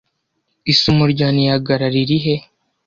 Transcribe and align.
Isumo 0.71 1.03
rya 1.13 1.27
Niagara 1.35 1.85
riri 1.93 2.17
he 2.23 2.35